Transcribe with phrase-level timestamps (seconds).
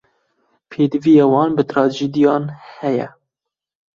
[0.69, 2.43] Pêdiviya wan bi trajediyan
[2.77, 3.07] heye.